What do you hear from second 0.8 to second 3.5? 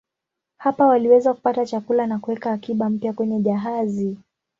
waliweza kupata chakula na kuweka akiba mpya kwenye